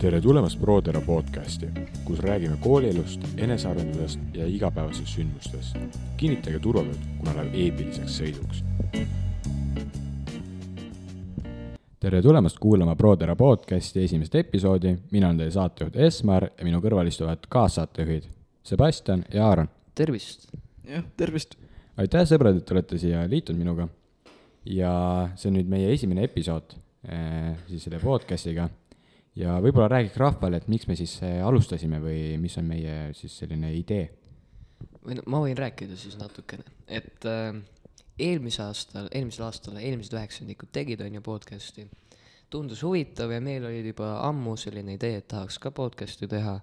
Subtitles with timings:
[0.00, 1.66] tere tulemast ProTera podcasti,
[2.04, 5.76] kus räägime koolielust, enesearendusest ja igapäevastest sündmustest.
[6.16, 8.62] kinnitage turvavööd, kuna läheb eepiliseks sõiduks.
[12.00, 17.12] tere tulemast kuulama ProTera podcasti esimest episoodi, mina olen teie saatejuht Esmar ja minu kõrval
[17.12, 18.24] istuvad kaassaatejuhid
[18.62, 19.68] Sebastian ja Aaron.
[19.94, 20.48] tervist!
[20.88, 21.58] jah, tervist!
[21.96, 23.88] aitäh, sõbrad, et olete siia liitunud minuga.
[24.64, 26.72] ja see on nüüd meie esimene episood
[27.04, 28.70] eh, siis selle podcast'iga
[29.40, 33.38] ja võib-olla räägiks rahvale, et miks me siis eh, alustasime või mis on meie siis
[33.42, 34.08] selline idee?
[35.04, 37.56] või no ma võin rääkida siis natukene, et äh,
[38.20, 41.86] eelmise aastal, eelmisel aastal eelmised üheksandikud tegid, on ju, podcast'i.
[42.50, 46.58] tundus huvitav ja meil oli juba ammu selline idee, et tahaks ka podcast'i teha.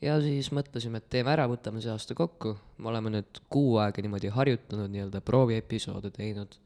[0.00, 2.56] ja siis mõtlesime, et teeme ära, võtame see aasta kokku.
[2.78, 6.56] me oleme nüüd kuu aega niimoodi harjutanud, nii-öelda prooviepisoode teinud.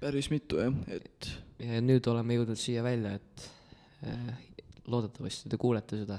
[0.00, 1.32] päris mitu jah, et.
[1.58, 3.50] ja nüüd oleme jõudnud siia välja, et
[4.06, 4.51] äh,
[4.90, 6.18] loodetavasti te kuulete seda,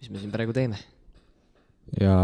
[0.00, 0.78] mis me siin praegu teeme.
[2.00, 2.16] ja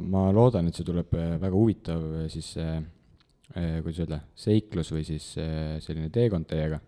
[0.00, 5.04] ma loodan, et see tuleb eh, väga huvitav eh, siis eh, kuidas öelda, seiklus või
[5.06, 6.80] siis eh, selline teekond teiega.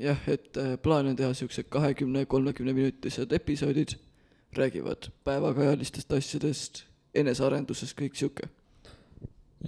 [0.00, 3.94] jah, et äh, plaan on teha siuksed kahekümne, kolmekümne minutised episoodid,
[4.56, 6.84] räägivad päevakajalistest asjadest,
[7.14, 8.48] enesearendusest, kõik sihuke.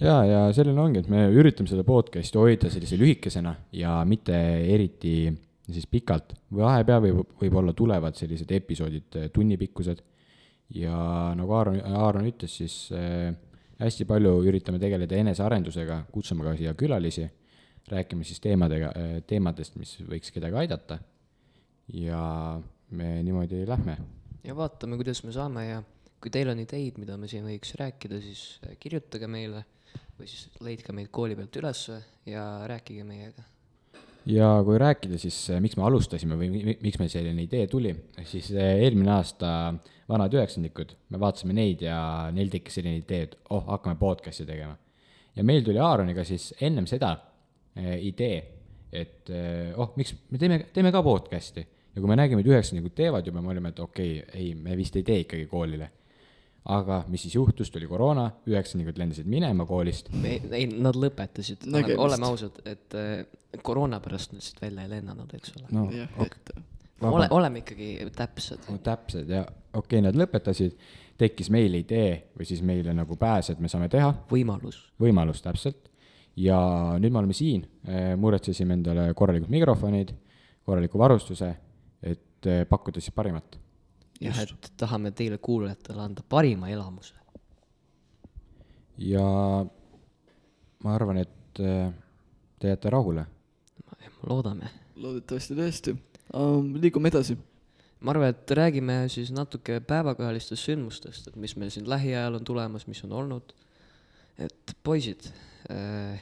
[0.01, 4.35] ja, ja selline ongi, et me üritame seda podcast'i hoida sellise lühikesena ja mitte
[4.73, 5.31] eriti
[5.73, 6.35] siis pikalt.
[6.53, 10.03] vahepeal võib, võib-olla tulevad sellised episoodid eh, tunnipikkused
[10.73, 10.97] ja
[11.37, 13.33] nagu Aaron, Aaron ütles, siis äh,
[13.81, 17.27] hästi palju üritame tegeleda enesearendusega, kutsume ka siia külalisi,
[17.91, 20.99] räägime siis teemadega äh,, teemadest, mis võiks kedagi aidata.
[21.93, 23.97] ja me niimoodi lähme.
[24.43, 25.83] ja vaatame, kuidas me saame ja
[26.21, 29.65] kui teil on ideid, mida me siin võiks rääkida, siis äh, kirjutage meile
[30.17, 33.43] või siis leidke meid kooli pealt ülesse ja rääkige meiega
[34.25, 37.93] ja kui rääkida siis, eh, miks me alustasime või mi- miks meil selline idee tuli,
[38.23, 39.51] siis eh, eelmine aasta
[40.09, 44.77] vanad üheksandikud, me vaatasime neid ja neil tekkis selline idee, et oh, hakkame podcast'i tegema.
[45.35, 47.15] ja meil tuli Aaroniga siis ennem seda
[47.75, 48.43] eh, idee,
[48.95, 49.29] et
[49.75, 51.65] oh, miks me teeme, teeme ka podcast'i.
[51.95, 54.77] ja kui me nägime, et üheksandikud teevad juba, me olime, et okei okay,, ei, me
[54.77, 55.91] vist ei tee ikkagi koolile
[56.65, 60.09] aga mis siis juhtus, tuli koroona, üheksandikud lendasid minema koolist.
[60.09, 62.01] me, ei, nad lõpetasid, oleme, Nägemist.
[62.07, 62.95] oleme ausad, et
[63.63, 65.67] koroona pärast nad lihtsalt välja ei lennanud, eks ole.
[65.71, 66.53] No jah ok, et
[67.01, 68.69] ole, oleme ikkagi täpsed.
[68.69, 70.77] No täpsed ja okei okay,, nad lõpetasid,
[71.19, 74.81] tekkis meile idee või siis meile nagu pääs, et me saame teha, võimalus.
[75.01, 75.91] Võimalus täpselt.
[76.35, 76.57] ja
[76.99, 77.61] nüüd me oleme siin,
[78.19, 80.11] muretsesime endale korralikud mikrofonid,
[80.65, 81.53] korraliku varustuse,
[82.03, 83.59] et eh, pakkuda siis parimat.
[84.21, 87.15] jah, et tahame teile kuulajatele anda parima elamuse.
[88.97, 89.23] Ja
[90.83, 91.93] ma arvan, et eh,
[92.59, 93.25] te jääte rahule.
[94.27, 94.71] Loodame
[95.01, 95.95] loodetavasti tõesti
[96.33, 96.73] um,.
[96.81, 97.37] liigume edasi.
[98.05, 102.87] ma arvan, et räägime siis natuke päevakajalistest sündmustest, et mis meil siin lähiajal on tulemas,
[102.87, 103.53] mis on olnud.
[104.37, 105.29] et poisid
[105.71, 106.21] äh,,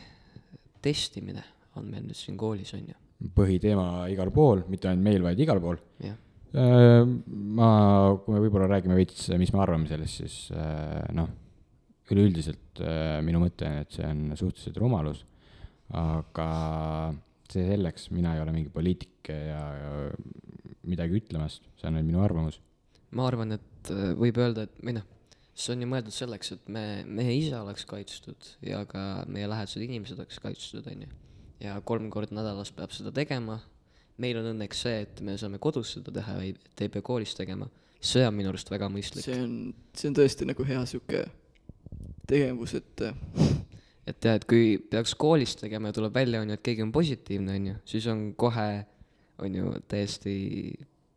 [0.82, 1.44] testimine
[1.78, 3.00] on meil nüüd siin koolis, on ju,
[3.36, 6.18] põhiteema igal pool, mitte ainult meil, vaid igal pool jah.
[6.54, 7.02] Äh,
[7.58, 7.70] ma,
[8.22, 11.32] kui me võib-olla räägime veits, mis me arvame sellest, siis äh, noh,
[12.14, 15.24] üleüldiselt äh, minu mõte on, et see on suhteliselt rumalus,
[15.98, 16.48] aga
[17.54, 19.92] see selleks, mina ei ole mingi poliitik ja, ja
[20.90, 22.60] midagi ütlemast, see on minu arvamus.
[23.14, 25.06] ma arvan, et äh, võib öelda, et või noh,
[25.54, 29.84] see on ju mõeldud selleks, et me, meie ise oleks kaitstud ja ka meie lähedased
[29.86, 31.12] inimesed oleks kaitstud, on ju.
[31.64, 33.60] ja kolm korda nädalas peab seda tegema.
[34.18, 37.36] meil on õnneks see, et me saame kodus seda teha, ei, et ei pea koolis
[37.38, 37.70] tegema.
[38.02, 39.26] see on minu arust väga mõistlik.
[39.26, 39.56] see on,
[39.94, 41.26] see on tõesti nagu hea sihuke
[42.28, 43.14] tegevus, et äh,
[44.08, 46.92] et jah, et kui peaks koolis tegema ja tuleb välja, on ju, et keegi on
[46.96, 48.70] positiivne, on ju, siis on kohe,
[49.44, 50.36] on ju, täiesti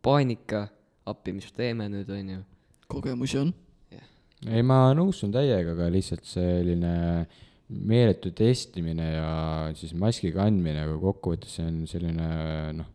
[0.05, 0.67] paanika,
[1.07, 2.43] appi, mis teeme nüüd, on ju.
[2.91, 3.53] kogemusi on.
[4.47, 6.93] ei, ma nõustun täiega, aga lihtsalt selline
[7.67, 9.31] meeletu testimine ja
[9.75, 12.27] siis maski kandmine, aga kokkuvõttes see on selline
[12.77, 12.93] noh,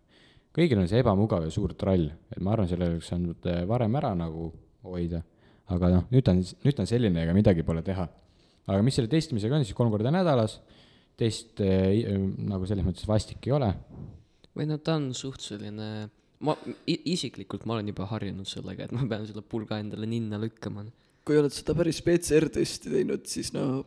[0.56, 4.14] kõigil on see ebamugav ja suur trall, et ma arvan, selle oleks saanud varem ära
[4.16, 4.48] nagu
[4.88, 5.22] hoida.
[5.72, 8.08] aga noh, nüüd ta on, nüüd ta on selline, ega midagi pole teha.
[8.68, 10.58] Aga mis selle testimisega on, siis kolm korda nädalas,
[11.18, 12.08] test eh,
[12.48, 13.70] nagu selles mõttes vastik ei ole.
[14.56, 15.88] või no ta on suht selline,
[16.44, 16.56] ma
[16.86, 20.86] isiklikult ma olen juba harjunud sellega, et ma pean selle pulga endale ninna lükkama.
[21.24, 23.84] kui oled seda päris PCR-testi teinud, siis no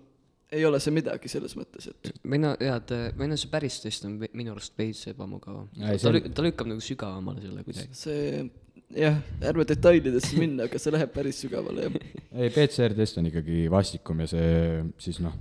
[0.56, 3.80] ei ole see midagi selles mõttes, et või no jaa, et või no see päris
[3.84, 5.68] test on minu arust veits ebamugavam.
[5.82, 7.98] Ei, see ta ta lükkab nagu sügavamale selle kuidagi.
[7.98, 8.46] see
[8.94, 9.18] jah,
[9.50, 12.00] ärme detailidesse minna, aga see läheb päris sügavale jah.
[12.40, 14.56] ei, PCR-test on ikkagi vastikum ja see
[15.02, 15.36] siis noh,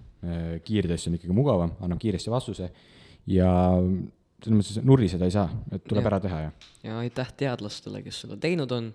[0.65, 2.71] kiirtest on ikkagi mugavam, annab kiiresti vastuse
[3.31, 3.51] ja
[4.45, 6.11] selles mõttes nuriseda ei saa, et tuleb Jah.
[6.13, 6.51] ära teha ja
[6.85, 8.91] ja aitäh teadlastele, kes seda teinud on,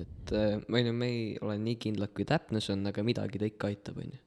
[0.00, 3.04] et äh, ma on ju, me ei ole nii kindlad, kui täpne see on, aga
[3.06, 4.22] midagi ta ikka aitab, on ju.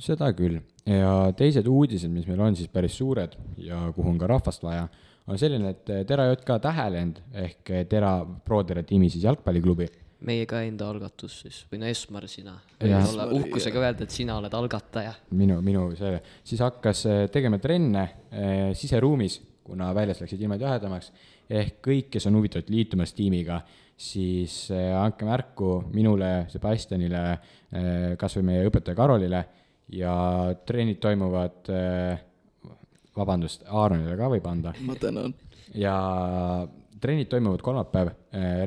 [0.00, 4.30] seda küll ja teised uudised, mis meil on siis päris suured ja kuhu on ka
[4.30, 4.86] rahvast vaja,
[5.30, 9.88] on selline, et Tera JK tähelend ehk Tera Prodere tiimi siis jalgpalliklubi
[10.26, 12.54] meie ka enda algatus siis või no Esmar, sina.
[12.84, 15.14] Olla uhkusega öelda, et sina oled algataja.
[15.36, 21.12] minu, minu see, siis hakkas eh, tegema trenne eh, siseruumis, kuna väljas läksid ilmad jahedamaks.
[21.50, 23.60] ehk kõik, kes on huvitatud liitumas tiimiga,
[23.96, 29.44] siis eh, andke märku minule, Sebastianile eh,, kasvõi meie õpetaja Karolile
[29.96, 30.14] ja
[30.66, 32.26] trennid toimuvad eh,,
[33.20, 35.34] vabandust, Aaronile ka võib anda ma tänan.
[35.74, 35.96] ja
[37.00, 38.12] trennid toimuvad kolmapäev,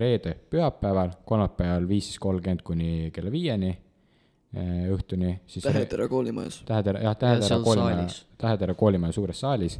[0.02, 6.62] reede, pühapäeval, kolmapäeval viis kolmkümmend kuni kella viieni eh, õhtuni, Tähetera koolimajas.
[6.68, 9.80] Tähetera, jah, Ja Tähetera koolimaja saalis., Tähetera koolimaja suures saalis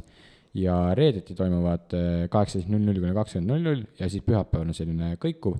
[0.54, 4.78] ja reedeti toimuvad eh, kaheksateist null null kuni kakskümmend null null ja siis pühapäeval on
[4.78, 5.58] selline kõikuv.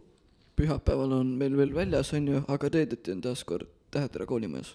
[0.56, 4.74] pühapäeval on meil veel väljas, on ju, aga reedeti on taas kord Tähetera koolimajas.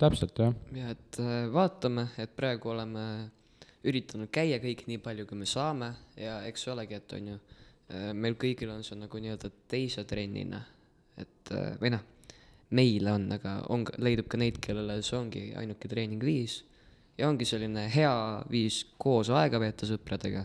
[0.00, 3.04] Täpselt jah, ja et äh, vaatame, et praegu oleme
[3.84, 5.90] üritanud käia kõik nii palju, kui me saame.
[6.16, 7.38] Ja eks olegi, et on ju,
[8.16, 10.62] meil kõigil on see nagu nii-öelda teise trennina,
[11.20, 12.04] et äh, või noh,
[12.74, 16.62] meile on, aga on, leidub ka neid, kellele see ongi ainuke treeningviis.
[17.18, 18.14] Ja ongi selline hea
[18.50, 20.40] viis koos aega veeta sõpradega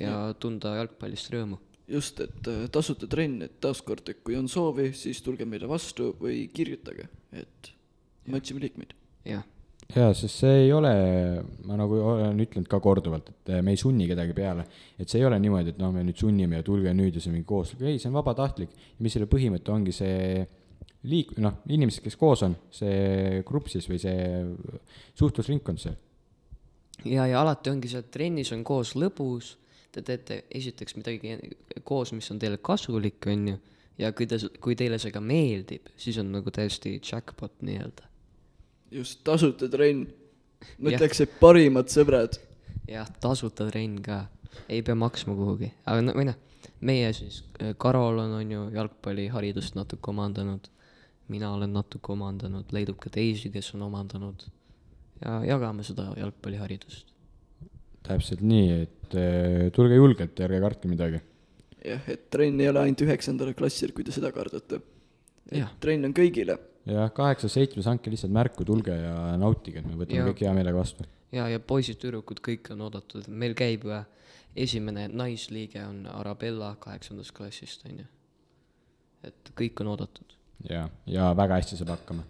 [0.00, 1.58] ja tunda jalgpallist rõõmu.
[1.86, 6.14] just, et äh, tasuta trenn, et taaskord, et kui on soovi, siis tulge meile vastu
[6.18, 7.75] või kirjutage, et
[8.26, 8.94] me otsime liikmeid.
[9.26, 9.44] jah,
[9.94, 10.92] jaa, sest see ei ole,
[11.66, 14.66] ma nagu olen ütlenud ka korduvalt, et eh, me ei sunni kedagi peale.
[14.98, 17.32] et see ei ole niimoodi, et noh, me nüüd sunnime ja tulge nüüd ja see
[17.32, 18.72] on mingi koosolek, ei, see on vabatahtlik.
[18.98, 20.46] mis selle põhimõte ongi see
[21.06, 24.16] liik-, noh, inimesed, kes koos on, see grupp siis või see
[25.18, 25.96] suhtlusringkond seal.
[27.04, 29.54] ja, ja alati ongi see, et trennis on koos lõbus,
[29.94, 31.38] te teete esiteks midagi
[31.86, 33.60] koos, mis on teile kasulik, on ju,
[34.02, 38.10] ja kui te, kui teile see ka meeldib, siis on nagu täiesti jackpot nii-öelda.
[38.90, 40.06] just, tasuta trenn.
[40.78, 42.38] ma ütleks, et parimad sõbrad.
[42.88, 44.24] jah, tasuta trenn ka,
[44.68, 46.38] ei pea maksma kuhugi, aga no või noh,
[46.86, 47.42] meie siis,
[47.82, 50.68] Karol on, on ju jalgpalliharidust natuke omandanud,
[51.32, 54.46] mina olen natuke omandanud, leidub ka teisi, kes on omandanud
[55.24, 57.12] ja jagame seda jalgpalliharidust.
[58.06, 61.20] täpselt nii, et eh, tulge julgelt ja ärge kartke midagi.
[61.84, 64.80] jah, et trenn ei ole ainult üheksandal klassil, kui te seda kardate.
[65.80, 66.56] Trenn on kõigile.
[66.86, 71.06] jah, kaheksas-seitsmes, andke lihtsalt märku, tulge ja nautige, me võtame Ja- kõik hea meelega vastu.
[71.32, 74.04] ja, ja poisid-tüdrukud kõik on oodatud, meil käib äh,
[74.56, 78.06] esimene naisliige on Arabella kaheksandast klassist, on ju.
[79.24, 80.36] et kõik on oodatud.
[80.70, 82.22] ja, ja väga hästi saab hakkama.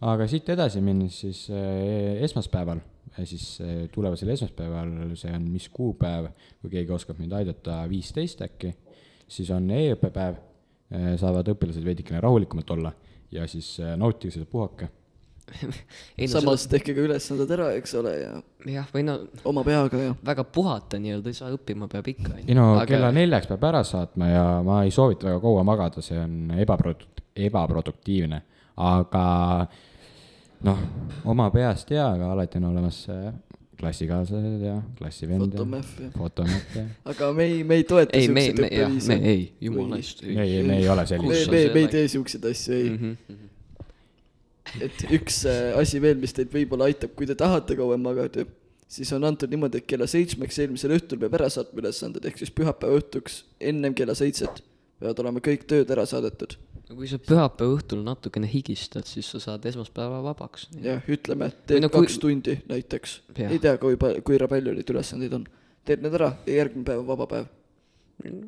[0.00, 2.80] aga siit edasi minnes siis eh, esmaspäeval,
[3.24, 6.30] siis eh, tulevasel esmaspäeval, see on mis kuupäev,
[6.62, 8.72] kui keegi oskab mind aidata, viisteist äkki,
[9.28, 10.44] siis on e-õppepäev,
[11.20, 12.92] saavad õpilased veidikene rahulikumalt olla
[13.34, 14.88] ja siis eh, nautige seda puhake.
[16.18, 19.14] ei no samas tehke ka ülesanded ära, eks ole, ja seda, jah, või no
[19.48, 22.86] oma peaga ja väga puhata nii-öelda ei saa, õppima peab ikka, ei no aga...
[22.90, 27.24] kella neljaks peab ära saatma ja ma ei soovita väga kaua magada, see on ebaprodukt-,
[27.48, 28.42] ebaproduktiivne,
[28.84, 29.24] aga
[30.68, 30.84] noh,
[31.32, 33.30] oma peast ja, aga alati on olemas äh,
[33.78, 36.10] klassikaaslased ja klassivend ja fotomehv ja.
[36.16, 39.44] fotomehv ja aga me ei, me ei toeta ei, me, siukseid me, jah, me ei,
[39.68, 40.22] jumala eest.
[40.26, 41.44] ei, ei, me ei ole me, sellised.
[41.44, 42.94] Sa me, me ei tee siukseid asju, ei.
[42.94, 43.36] Mhm.
[44.84, 48.44] et üks äh, asi veel, mis teid võib-olla aitab, kui te tahate kauem magada,
[48.90, 52.52] siis on antud niimoodi, et kella seitsmeks eelmisel õhtul peab ära saatma ülesanded, ehk siis
[52.52, 54.64] pühapäeva õhtuks ennem kella seitset
[54.98, 56.56] peavad olema kõik tööd ära saadetud.
[56.96, 60.68] Kui sa pühapäeva õhtul natukene higistad, siis sa saad esmaspäeva vabaks.
[60.84, 63.20] jah, ütleme, et teed no kui- kaks tundi näiteks.
[63.44, 65.46] Ei tea, kui palju, kui palju neid ülesandeid on.
[65.84, 67.46] teed need ära ja järgmine päev on vaba päev.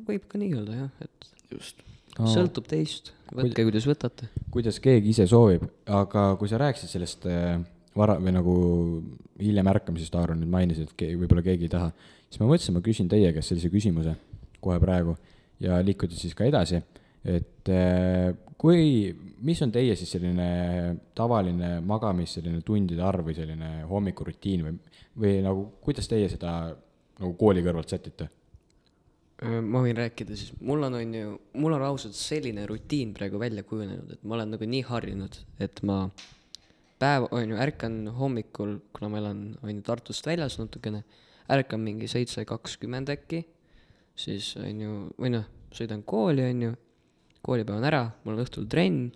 [0.07, 1.83] võib ka nii öelda jah, et just.
[2.19, 4.27] No, sõltub teist, võtke kuidas võtate.
[4.51, 7.61] kuidas keegi ise soovib, aga kui sa rääkisid sellest äh,
[7.95, 8.55] vara või nagu
[9.39, 11.91] hiljem ärkamisest, Aaron nüüd mainisid, et keegi, võib-olla keegi ei taha,
[12.27, 14.15] siis ma mõtlesin, ma küsin teie käest sellise küsimuse
[14.59, 15.15] kohe praegu
[15.63, 16.81] ja liikuda siis ka edasi,
[17.25, 19.11] et äh, kui,
[19.45, 20.49] mis on teie siis selline
[21.17, 24.77] tavaline magamis, selline tundide arv või selline hommikurutiin või,
[25.23, 26.59] või nagu kuidas teie seda
[27.21, 28.29] nagu kooli kõrvalt sätite?
[29.41, 33.63] ma võin rääkida siis, mul on, on ju, mul on ausalt selline rutiin praegu välja
[33.65, 36.03] kujunenud, et ma olen nagu nii harjunud, et ma
[37.01, 41.01] päev, on ju, ärkan hommikul, kuna ma elan, on ju, Tartust väljas natukene,
[41.51, 43.41] ärkan mingi seitse kakskümmend äkki,
[44.13, 46.77] siis on ju, või noh, sõidan kooli, on ju,
[47.45, 49.11] koolipäev on ära, mul on õhtul trenn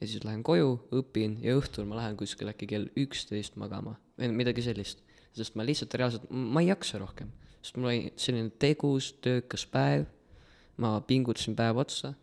[0.00, 4.32] ja siis lähen koju, õpin ja õhtul ma lähen kuskil äkki kell üksteist magama või
[4.36, 5.04] midagi sellist.
[5.36, 7.30] sest ma lihtsalt reaalselt, ma ei jaksa rohkem.
[7.62, 10.06] sest mul oli selline tegus, töökas päev,
[10.76, 12.14] ma pingutasin päev otsa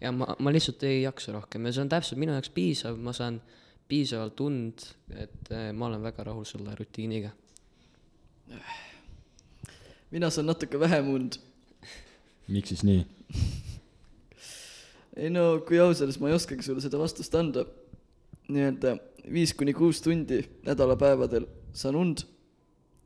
[0.00, 3.14] ja ma, ma lihtsalt ei jaksa rohkem ja see on täpselt minu jaoks piisav, ma
[3.16, 3.40] saan
[3.88, 7.30] piisavalt und, et äh, ma olen väga rahul selle rutiiniga.
[10.10, 11.40] mina saan natuke vähem und
[12.48, 13.06] miks siis nii?
[15.16, 17.66] ei no kui aus olla, siis ma ei oskagi sulle seda vastust anda.
[18.44, 18.98] nii-öelda
[19.32, 22.26] viis kuni kuus tundi nädalapäevadel saan und.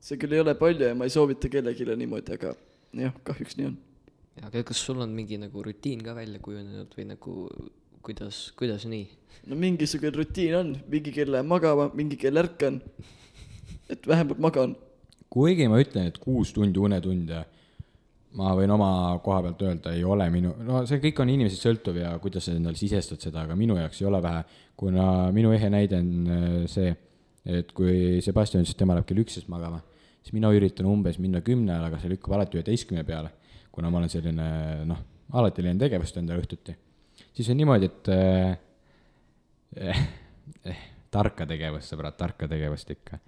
[0.01, 2.55] see küll ei ole palju ja ma ei soovita kellelegi niimoodi, aga
[2.95, 3.77] jah, kahjuks nii on.
[4.47, 7.35] aga kas sul on mingi nagu rutiin ka välja kujunenud või nagu
[8.03, 9.07] kuidas, kuidas nii?
[9.47, 12.81] no mingisugune rutiin on, mingi kell lähen magama, mingi kell ärkan.
[13.89, 14.77] et vähemalt magan.
[15.31, 17.45] kuigi ma ütlen, et kuus tundi unetunde,
[18.37, 18.91] ma võin oma
[19.25, 22.55] koha pealt öelda, ei ole minu, no see kõik on inimesest sõltuv ja kuidas sa
[22.55, 24.43] endale sisestad seda, aga minu jaoks ei ole vähe,
[24.79, 26.93] kuna minu ehe näide on äh, see,
[27.49, 29.81] et kui Sebastian ütles, et tema läheb kell üksteist magama,
[30.21, 33.33] siis mina üritan umbes minna kümne ajal, aga see lükkab alati üheteistkümne peale,
[33.73, 34.51] kuna ma olen selline
[34.91, 35.01] noh,
[35.41, 36.77] alati leian tegevust endale õhtuti.
[37.33, 38.59] siis on niimoodi, et äh,
[39.89, 43.21] eh, tarka tegevust, sõbrad, tarka tegevust ikka.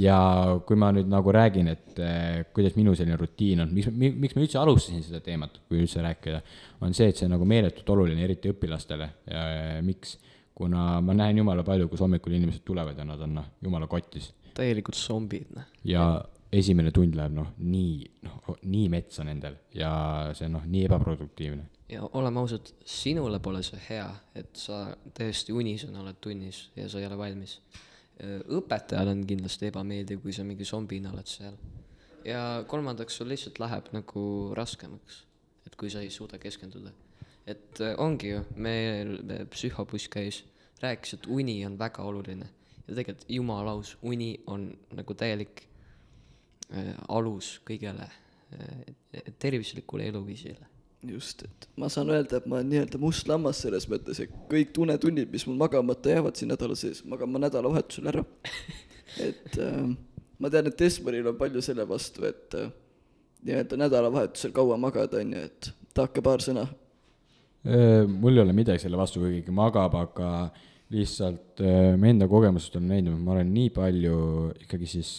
[0.00, 0.18] ja
[0.66, 4.46] kui ma nüüd nagu räägin, et eh, kuidas minu selline rutiin on, miks, miks ma
[4.46, 6.40] üldse alustasin seda teemat, kui üldse rääkida,
[6.84, 9.10] on see, et see on nagu meeletult oluline, eriti õpilastele
[9.84, 10.16] miks,
[10.58, 14.32] kuna ma näen jumala palju, kus hommikul inimesed tulevad ja nad on noh, jumala kotis
[14.58, 15.66] täielikud zombid, noh.
[15.86, 16.04] ja
[16.54, 19.90] esimene tund läheb noh, nii, noh, nii metsa nendel ja
[20.36, 24.80] see on noh, nii ebaproduktiivne ja oleme ausad, sinule pole see hea, et sa
[25.16, 27.58] täiesti unisena oled tunnis ja sa ei ole valmis.
[28.58, 31.56] õpetajal on kindlasti ebameeldiv, kui sa mingi zombina oled seal.
[32.24, 34.22] ja kolmandaks, sul lihtsalt läheb nagu
[34.58, 35.22] raskemaks,
[35.66, 36.92] et kui sa ei suuda keskenduda.
[37.46, 40.44] et äh, ongi ju, meil me- psühhobuss käis,
[40.82, 42.50] rääkis, et uni on väga oluline
[42.86, 45.62] ja tegelikult jumala aus, uni on nagu täielik
[46.72, 52.98] äh, alus kõigele äh, tervislikule eluviisile just, et ma saan öelda, et ma olen nii-öelda
[53.00, 57.30] must lammas selles mõttes, et kõik tunnetunnid, mis mul magamata jäävad siin nädala sees, magan
[57.30, 58.24] ma nädalavahetusel ära.
[59.28, 59.78] et äh,
[60.38, 62.72] ma tean, et Esmeril on palju selle vastu, et äh,
[63.46, 66.66] nii-öelda nädalavahetusel kaua magada, on ju, et tahake paar sõna.
[67.68, 70.48] Öö, mul ei ole midagi selle vastu, kui keegi magab, aga
[70.94, 74.20] lihtsalt öö, ma enda kogemusest olen näinud, ma olen nii palju
[74.62, 75.10] ikkagi siis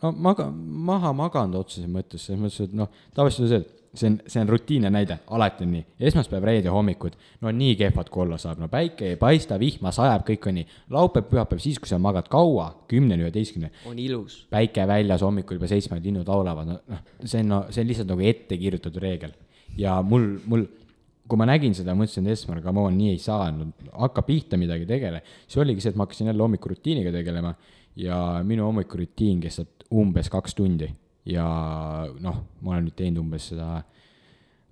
[0.00, 4.06] no maga-, maha maganud otseses mõttes, selles mõttes, et noh, tavaliselt on see, et see
[4.08, 8.24] on, see on rutiinne näide, alati on nii, esmaspäev, reede hommikud, no nii kehvad kui
[8.24, 11.90] olla saab, no päike ei paista, vihma sajab, kõik on nii, laupäev, pühapäev, siis kui
[11.90, 14.38] sa magad kaua, kümneni, üheteistkümneni, on ilus.
[14.52, 18.14] päike väljas hommikul juba seitsme linnud laulavad, no noh, see on no,, see on lihtsalt
[18.14, 19.36] nagu ette kirjutatud reegel.
[19.76, 20.64] ja mul, mul,
[21.28, 23.68] kui ma nägin seda, mõtlesin, et Esmer, come on, nii ei saa no,,
[24.06, 25.20] hakka pihta midagi, tegele.
[25.44, 27.54] siis oligi see, et ma hakkasin jälle hommikurutiiniga tegelema
[28.00, 28.16] ja
[28.48, 30.88] minu hommikurutiin kestab umbes kaks tundi
[31.28, 31.46] ja
[32.20, 33.82] noh, ma olen nüüd teinud umbes seda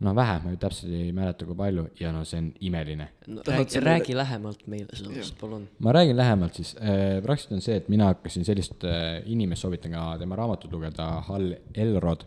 [0.05, 3.07] noh, vähe, ma nüüd täpselt ei mäleta, kui palju ja no see on imeline.
[3.29, 5.67] No räägi, räägi lähemalt meile sellest, palun.
[5.85, 6.73] ma räägin lähemalt siis.
[6.81, 11.11] Äh,, praktiliselt on see, et mina hakkasin sellist äh, inimest, soovitan ka tema raamatut lugeda,
[11.29, 12.25] Hal Elrod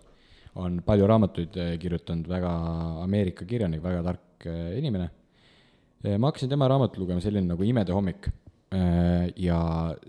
[0.61, 2.53] on palju raamatuid äh, kirjutanud, väga
[3.03, 5.09] Ameerika kirjanik, väga tark äh, inimene.
[6.05, 6.17] Äh,.
[6.17, 8.29] ma hakkasin tema raamatut lugema, selline nagu Imede hommik.
[8.73, 9.59] Äh, ja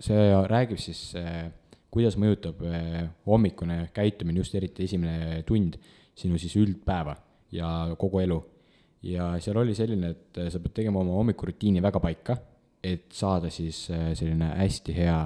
[0.01, 1.49] see räägib siis äh,,
[1.95, 5.77] kuidas mõjutab äh, hommikune käitumine, just eriti esimene tund
[6.15, 7.15] sinu siis üldpäeva
[7.55, 8.39] ja kogu elu
[9.05, 12.35] ja seal oli selline, et äh, sa pead tegema oma hommikurutiini väga paika,
[12.83, 15.23] et saada siis äh, selline hästi hea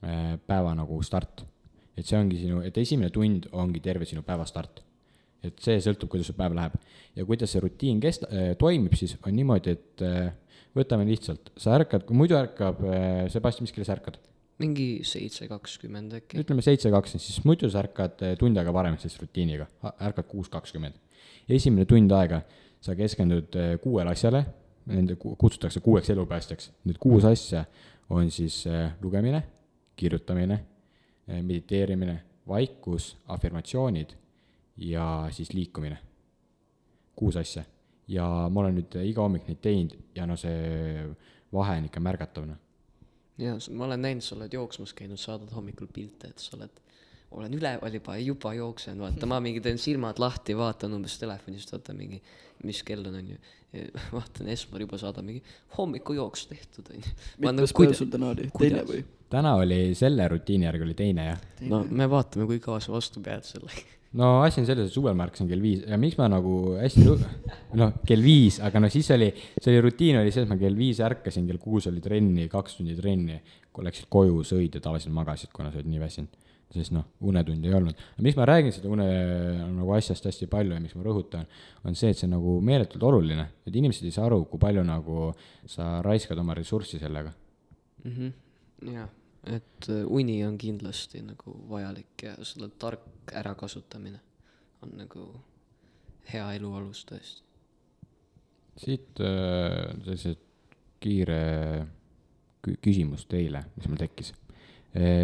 [0.00, 1.42] päeva nagu start.
[1.92, 4.80] et see ongi sinu, et esimene tund ongi terve sinu päeva start.
[5.44, 6.78] et see sõltub, kuidas su päev läheb
[7.16, 8.24] ja kuidas see rutiin kest-
[8.58, 10.04] toimib, siis on niimoodi, et
[10.76, 12.80] võtame lihtsalt, sa ärkad, muidu ärkab
[13.32, 14.16] Sebastian, mis kell sa ärkad?
[14.60, 16.40] Mingi seitse kakskümmend äkki.
[16.42, 19.66] ütleme seitse kakskümmend, siis muidu sa ärkad eh, tund aega varem siis rutiiniga,
[20.08, 20.98] ärkad kuus kakskümmend.
[21.48, 22.42] esimene tund aega
[22.80, 24.44] sa keskendud eh, kuuele asjale,
[24.90, 27.64] nende ku- kutsutakse kuueks elupäästjaks, need kuus asja
[28.10, 29.42] on siis eh, lugemine,
[29.96, 30.64] kirjutamine,
[31.30, 32.16] mediteerimine,
[32.48, 34.16] vaikus, afirmatsioonid
[34.76, 35.98] ja siis liikumine.
[37.16, 37.62] kuus asja
[38.08, 41.04] ja ma olen nüüd iga hommik neid teinud ja no see
[41.52, 42.56] vahe on ikka märgatav noh
[43.40, 46.80] ja s- ma olen näinud, sa oled jooksmas käinud, saadad hommikul pilte, et sa oled,
[47.30, 51.96] olen üleval juba, juba jooksen, vaata, ma mingi teen silmad lahti, vaatan umbes telefonist, vaatan
[52.00, 52.20] mingi,
[52.66, 53.36] mis kell on, onju.
[54.16, 55.42] vaatan, Esmar juba saadab mingi
[55.78, 57.12] hommikujooks tehtud, onju.
[57.38, 59.04] mitmes päev sul täna oli, teine või?
[59.30, 61.40] Täna oli selle rutiini järgi oli teine jah.
[61.70, 63.86] no me vaatame, kui kaua sa vastu pead sellega.
[64.18, 67.06] no asi on selles, et suvel ma ärkasin kell viis ja miks ma nagu hästi,
[67.80, 70.78] noh kell viis, aga no siis oli, see oli rutiin oli see, et ma kell
[70.78, 73.40] viis ärkasin, kell kuus oli trenni, kaks tundi trenni.
[73.80, 76.48] läksid koju, sõid ja tavaliselt magasid, kuna sa olid nii väsinud.
[76.70, 78.02] sest noh, unetundi ei olnud.
[78.22, 79.06] miks ma räägin seda une
[79.74, 81.46] nagu asjast hästi palju ja miks ma rõhutan,
[81.84, 84.84] on see, et see on nagu meeletult oluline, et inimesed ei saa aru, kui palju
[84.86, 85.30] nagu
[85.66, 87.32] sa raiskad oma ressurssi sellega.
[88.04, 88.36] mhmh,
[88.92, 89.08] jah,
[89.48, 94.20] et äh, uni on kindlasti nagu vajalik ja selle tark ärakasutamine
[94.84, 95.24] on nagu
[96.32, 97.42] hea elu alus tõesti.
[98.80, 100.36] siit äh, selline
[101.00, 101.40] kiire
[102.60, 104.34] kü- küsimus teile, mis mul tekkis.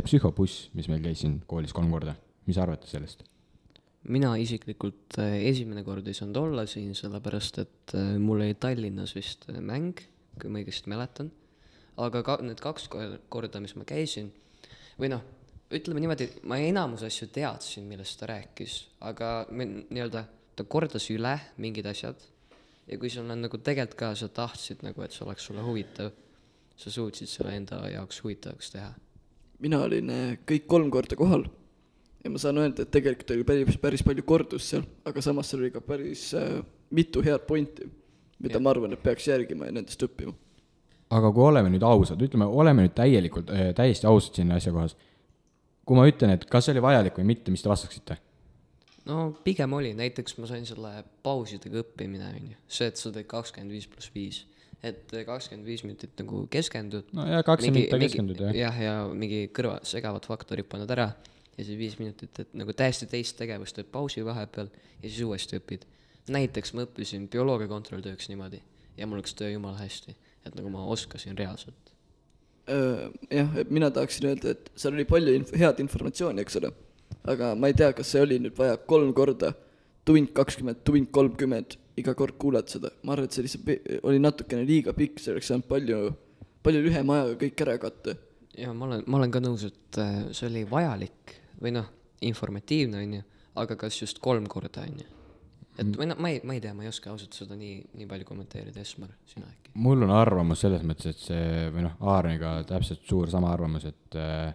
[0.07, 2.15] psühhobuss, mis meil käis siin koolis kolm korda,
[2.47, 3.27] mis arvate sellest?
[4.09, 9.49] mina isiklikult äh, esimene kord ei saanud olla siin, sellepärast et mul oli Tallinnas vist
[9.61, 10.01] mäng,
[10.41, 11.33] kui ma õigesti mäletan.
[11.97, 14.31] Aga ka need kaks kor- korda, mis ma käisin
[15.01, 15.25] või noh,
[15.73, 20.25] ütleme niimoodi, ma enamus asju teadsin, millest ta rääkis, aga nii-öelda
[20.57, 22.21] ta kordas üle mingid asjad
[22.87, 26.13] ja kui sul on nagu tegelikult ka sa tahtsid nagu, et see oleks sulle huvitav,
[26.77, 28.93] sa suutsid selle enda jaoks huvitavaks teha.
[29.59, 31.47] mina olin äh, kõik kolm korda kohal
[32.23, 35.65] ja ma saan öelda, et tegelikult oli päris, päris palju kordust seal, aga samas seal
[35.65, 36.61] oli ka päris äh,
[36.91, 37.89] mitu head pointi,
[38.39, 38.63] mida Jah.
[38.63, 40.35] ma arvan, et peaks järgima ja nendest õppima.
[41.15, 44.97] Aga kui oleme nüüd ausad, ütleme, oleme nüüd täielikult, täiesti ausad siin asja kohas.
[45.87, 48.19] kui ma ütlen, et kas see oli vajalik või mitte, mis te vastaksite?
[49.07, 53.29] no pigem oli, näiteks ma sain selle pausidega õppimine, on ju, see, et sa teed
[53.31, 54.43] kakskümmend viis pluss viis,
[54.83, 57.15] et kakskümmend viis minutit nagu keskendud.
[57.17, 58.59] no ja kaks minutit keskendud jah.
[58.65, 61.11] jah, ja mingi kõrva, segavad faktorid paned ära
[61.57, 65.61] ja siis viis minutit, et nagu täiesti teist tegevust teed pausi vahepeal ja siis uuesti
[65.61, 65.87] õpid.
[66.35, 68.61] näiteks ma õppisin bioloogia kontrolltööks niimoodi
[68.97, 71.93] ja mul läks töö jumala hästi, et nagu ma oskasin reaalselt.
[72.67, 76.73] Jah, mina tahaksin öelda, et seal oli palju inf-, head informatsiooni, eks ole,
[77.31, 79.53] aga ma ei tea, kas see oli nüüd vaja kolm korda,
[80.07, 84.67] tund kakskümmend, tund kolmkümmend, iga kord kuulad seda, ma arvan, et see lihtsalt oli natukene
[84.69, 86.01] liiga pikk, see oleks saanud palju,
[86.67, 88.17] palju lühema ajaga kõik ära katta.
[88.59, 91.89] ja ma olen, ma olen ka nõus, et äh, see oli vajalik või noh,
[92.27, 93.27] informatiivne on ju,
[93.63, 95.13] aga kas just kolm korda on ju.
[95.81, 98.09] Et või noh, ma ei, ma ei tea, ma ei oska ausalt seda nii, nii
[98.11, 99.75] palju kommenteerida, Esmar, sina äkki?
[99.83, 104.19] mul on arvamus selles mõttes, et see või noh, Aarniga täpselt suur sama arvamus, et
[104.21, 104.51] äh,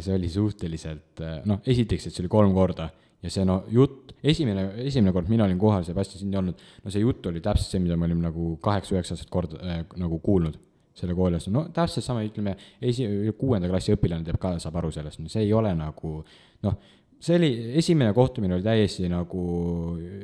[0.00, 2.88] see oli suhteliselt äh, noh, esiteks, et see oli kolm korda
[3.22, 6.92] ja see no jutt, esimene, esimene kord mina olin kohal, Sebastian sind ei olnud, no
[6.94, 10.58] see jutt oli täpselt see, mida me olime nagu kaheksa-üheksased korda äh, nagu kuulnud
[10.96, 13.06] selle kooli asja, no täpselt sama, ütleme esi,
[13.38, 16.18] kuuenda klassi õpilane teeb ka, saab aru sellest, no see ei ole nagu
[16.66, 16.76] noh,
[17.22, 19.42] see oli, esimene kohtumine oli täiesti nagu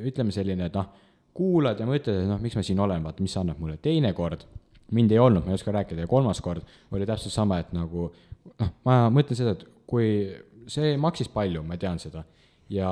[0.09, 0.89] ütleme selline, et noh,
[1.39, 4.11] kuulad ja mõtled, et noh, miks ma siin olen, vaata, mis see annab mulle, teine
[4.17, 4.43] kord
[4.95, 8.09] mind ei olnud, ma ei oska rääkida ja kolmas kord oli täpselt sama, et nagu
[8.09, 10.09] noh, ma mõtlen seda, et kui
[10.69, 12.23] see maksis palju, ma tean seda
[12.73, 12.89] ja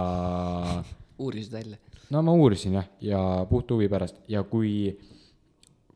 [1.17, 1.77] uurisid välja?
[2.13, 4.93] no ma uurisin jah, ja puht huvi pärast ja kui,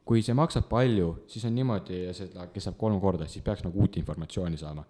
[0.06, 3.82] kui see maksab palju, siis on niimoodi seda, kes saab kolm korda, siis peaks nagu
[3.82, 4.86] uut informatsiooni saama.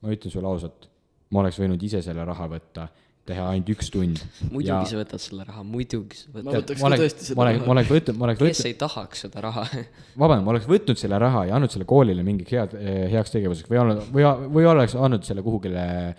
[0.00, 0.86] ma ütlen sulle ausalt,
[1.30, 2.88] ma oleks võinud ise selle raha võtta,
[3.30, 4.20] teha ainult üks tund.
[4.50, 6.72] muidugi sa võtad selle raha, muidugi sa ma võtad.
[6.72, 7.74] võtaks ka tõesti ma seda oleks, ma raha.
[7.74, 9.64] oleks võtnud, ma oleks kes võtnud, ei tahaks seda raha?
[10.22, 12.74] vabandan, ma oleks võtnud selle raha ja andnud selle koolile mingiks head,
[13.14, 16.18] heaks tegevuseks või olnud, või, või oleks andnud selle kuhugile äh,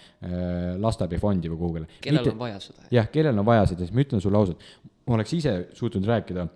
[0.85, 1.91] lasteabifondi või kuhugile.
[2.05, 2.87] kellel on vaja seda?
[2.95, 4.65] jah, kellel on vaja seda, siis ma ütlen sulle ausalt,
[5.09, 6.47] ma oleks ise suutnud rääkida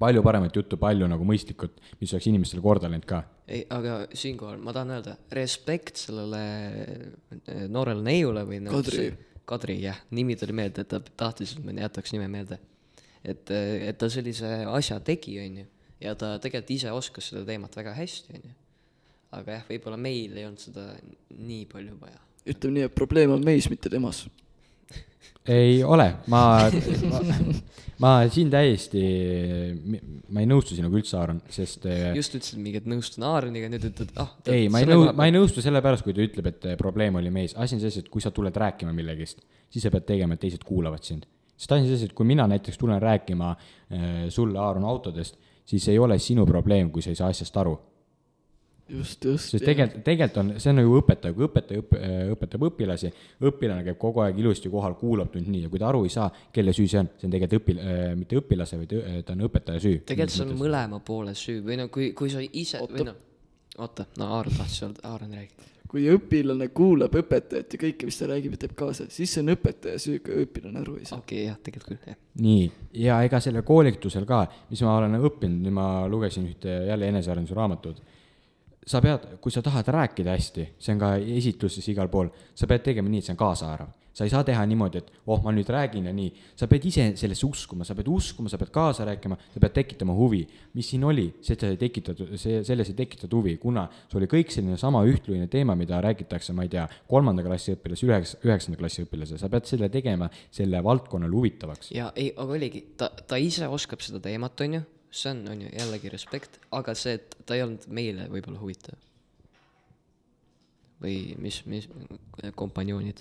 [0.00, 3.22] palju paremat juttu, palju nagu mõistlikut, mis oleks inimestele korda läinud ka.
[3.50, 9.10] ei, aga siinkohal ma tahan öelda respekt sellele eh, noorele neiule või nagu Kadri.
[9.50, 12.60] Kadri jah, nimi tuli meelde, et ta tahtis, et ma jätaks nime meelde.
[13.26, 15.66] et, et ta sellise asja tegi, onju,
[16.00, 18.52] ja ta tegelikult ise oskas seda teemat väga hästi, onju.
[19.40, 20.86] aga jah, võib-olla meil ei olnud seda
[21.34, 22.22] nii palju vaja.
[22.46, 24.24] ütleme nii, et probleem on meis, mitte temas.
[25.50, 26.42] Ei ole, ma,
[27.10, 27.20] ma,
[28.00, 29.02] ma siin täiesti,
[30.30, 33.88] ma ei nõustu sinuga üldse, Aaron, sest äh, just ütlesid mingi, et nõustun Aaroniga, nüüd
[33.90, 34.34] ütled, ah.
[34.52, 37.32] ei, ma ei nõu-, ma ei nõustu sellepärast, kui ta ütleb, et eh, probleem oli
[37.34, 40.44] mees, asi on selles, et kui sa tuled rääkima millegist, siis sa pead tegema, et
[40.44, 41.28] teised kuulavad sind.
[41.56, 45.88] sest asi on selles, et kui mina näiteks tulen rääkima äh, sulle, Aaron, autodest, siis
[45.88, 47.78] ei ole sinu probleem, kui sa ei saa asjast aru.
[48.90, 49.54] just, just.
[49.54, 51.96] sest tegelikult, tegelikult on, see on nagu õpetaja, kui õpetaja õp,
[52.36, 53.12] õpetab õpilasi,
[53.50, 56.28] õpilane käib kogu aeg ilusti kohal, kuulab tund nii ja kui ta aru ei saa,
[56.54, 57.82] kelle süü see on, see on tegelikult õpil-,
[58.20, 60.02] mitte õpilase, vaid õ- ta on õpetaja süü.
[60.10, 62.96] tegelikult see on mõlema poole süü või no kui, kui sa ise Oota.
[62.96, 63.18] või noh,
[63.78, 65.68] oota, no Aaron tahtis öelda, Aaron räägi.
[65.90, 69.56] kui õpilane kuulab õpetajat ja kõike, mis ta räägib ja teeb kaasa, siis see on
[69.56, 71.18] õpetaja süü, kui õpilane aru ei saa.
[71.18, 72.20] okei okay,, jah, tegelikult küll, jah.
[72.44, 72.70] nii,
[73.06, 77.58] ja ega selle koolitusel ka, mis ma olen õppinud, nüüd ma lugesin ühte jälle enesearenduse
[77.58, 78.02] raamatut,
[78.86, 82.84] sa pead, kui sa tahad rääkida hästi, see on ka esitlustes igal pool, sa pead
[82.86, 83.96] tegema nii, et see on kaasaarv.
[84.10, 86.32] sa ei saa teha niimoodi, et oh, ma nüüd räägin ja nii.
[86.58, 90.16] sa pead ise sellesse uskuma, sa pead uskuma, sa pead kaasa rääkima, sa pead tekitama
[90.18, 90.42] huvi.
[90.74, 94.50] mis siin oli, seda ei tekitatud, see, selles ei tekitatud huvi, kuna see oli kõik
[94.50, 99.06] selline sama ühtluine teema, mida räägitakse, ma ei tea, kolmanda klassi õpilase, üheks, üheksanda klassi
[99.06, 101.92] õpilase, sa pead selle tegema selle valdkonnale huvitavaks.
[101.94, 105.62] ja ei, aga oligi, ta, ta ise oskab seda teemat, on ju, see on, on
[105.64, 108.98] ju jällegi respekt, aga see, et ta ei olnud meile võib-olla huvitav
[111.00, 111.88] või mis, mis
[112.56, 113.20] kompanjoonid,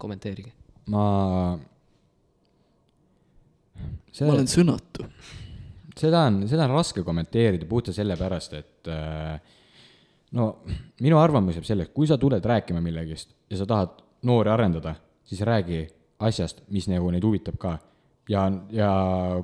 [0.00, 0.52] kommenteerige.
[0.92, 1.04] ma.
[4.20, 5.06] ma olen sõnatu.
[5.96, 9.40] seda on, seda on raske kommenteerida puhtalt sellepärast, et äh,
[10.36, 10.50] no
[11.00, 13.96] minu arvamus jääb selleks, kui sa tuled rääkima millegist ja sa tahad
[14.28, 14.94] noori arendada,
[15.24, 15.86] siis räägi
[16.20, 17.78] asjast, mis nagu neid huvitab ka.
[18.28, 18.90] ja, ja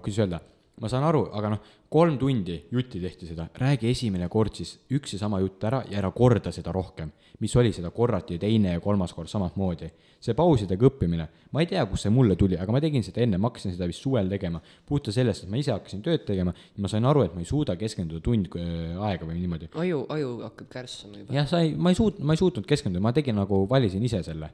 [0.02, 0.40] kuidas öelda,
[0.80, 1.60] ma saan aru, aga noh,
[1.92, 6.00] kolm tundi jutti tehti seda, räägi esimene kord siis üks ja sama jutt ära ja
[6.02, 7.12] ära korda seda rohkem.
[7.38, 9.90] mis oli, seda korrati teine ja kolmas kord samamoodi.
[10.20, 13.38] see pausidega õppimine, ma ei tea, kust see mulle tuli, aga ma tegin seda enne,
[13.38, 14.60] ma hakkasin seda vist suvel tegema.
[14.88, 17.48] puhta sellest, et ma ise hakkasin tööd tegema ja ma sain aru, et ma ei
[17.48, 19.72] suuda keskenduda tund äh, aega või niimoodi.
[19.72, 21.32] aju, aju hakkab kärssama juba.
[21.40, 24.22] jah, sa ei, ma ei suutnud, ma ei suutnud keskenduda, ma tegin nagu, valisin ise
[24.26, 24.52] selle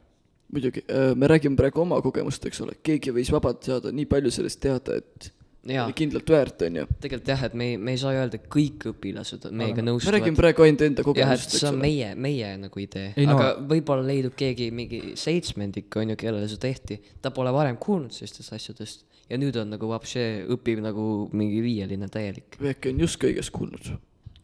[0.52, 4.30] muidugi, äh, me räägime praegu oma kogemust, eks ole, keegi võis vabalt saada nii palju
[4.34, 5.32] sellest teada, et
[5.70, 6.86] jaa, kindlalt väärt, on ju.
[7.04, 10.16] tegelikult jah, et me ei, me ei saa öelda, et kõik õpilased meiega me nõustuvad.
[10.16, 13.28] räägime praegu ainult enda jah, et kogemust, eks see on meie, meie nagu idee, Ei
[13.28, 17.78] no- aga võib-olla leidub keegi mingi seitsmendik, on ju, kellele see tehti, ta pole varem
[17.82, 22.58] kuulnud sellistest asjadest ja nüüd on nagu vapšee, õpib nagu mingi viieline täielik.
[22.58, 23.94] äkki on just kõigest kuulnud.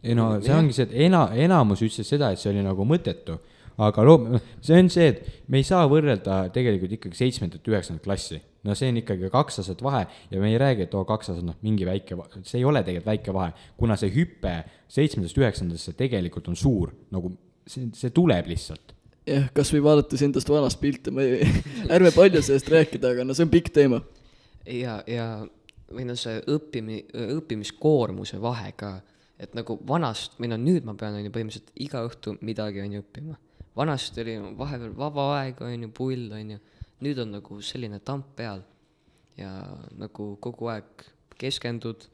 [0.03, 3.41] ei no see ongi see, et ena-, enamus ütles seda, et see oli nagu mõttetu.
[3.79, 8.41] Aga loo-, see on see, et me ei saa võrrelda tegelikult ikkagi seitsmendat, üheksandat klassi.
[8.67, 11.47] no see on ikkagi kaks aastat vahe ja me ei räägi, et oo, kaks aastat,
[11.47, 14.55] noh, mingi väike, see ei ole tegelikult väike vahe, kuna see hüpe
[14.91, 17.33] seitsmendast üheksandasse tegelikult on suur, nagu
[17.69, 18.97] see, see tuleb lihtsalt.
[19.29, 21.47] jah, kasvõi vaadates endast vanast pilte, ma ei,
[21.95, 24.03] ärme palju sellest rääkida, aga no see on pikk teema.
[24.67, 25.29] ja, ja
[25.95, 27.05] või noh, see õppimi-,
[27.39, 28.99] õppimiskoormuse vahe ka,
[29.41, 32.99] et nagu vanast, või no nüüd ma pean, on ju, põhimõtteliselt iga õhtu midagi, on
[32.99, 33.39] ju, õppima.
[33.79, 36.61] Vanasti oli vahepeal vaba aeg, on ju, pull, on ju,
[37.07, 38.65] nüüd on nagu selline tamp peal
[39.39, 39.53] ja
[39.99, 41.07] nagu kogu aeg
[41.39, 42.09] keskendud,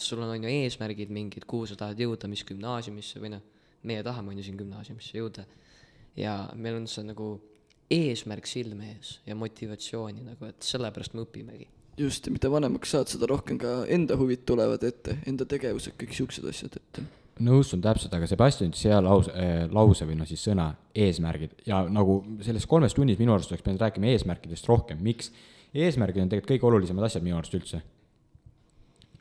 [0.00, 3.44] sul on, on ju, eesmärgid mingid, kuhu sa tahad jõuda, mis gümnaasiumisse või noh,
[3.88, 5.44] meie tahame, on ju, siin gümnaasiumisse jõuda.
[6.16, 7.34] ja meil on see nagu
[7.90, 11.68] eesmärk silme ees ja motivatsiooni nagu, et sellepärast me õpimegi
[12.00, 16.14] just, ja mida vanemaks saad, seda rohkem ka enda huvid tulevad ette, enda tegevused, kõik
[16.16, 17.04] siuksed asjad ette.
[17.44, 22.20] Nõustun täpselt, aga Sebastian hea lause äh,, lause või noh, siis sõna eesmärgid ja nagu
[22.44, 25.32] selles kolmes tunnis minu arust oleks pidanud rääkima eesmärkidest rohkem, miks?
[25.70, 27.82] eesmärgid on tegelikult kõige olulisemad asjad minu arust üldse.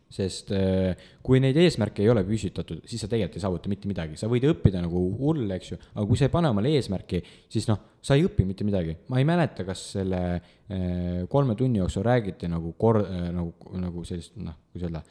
[0.10, 4.18] sest äh, kui neid eesmärke ei ole püstitatud, siis sa tegelikult ei saavuta mitte midagi,
[4.18, 7.20] sa võid õppida nagu hull, eks ju, aga kui sa ei pane omale eesmärki,
[7.54, 8.96] siis noh, sa ei õpi mitte midagi.
[9.14, 14.34] ma ei mäleta, kas selle äh, kolme tunni jooksul räägiti nagu kor- nagu, nagu sellist
[14.42, 15.04] noh, kuidas öelda,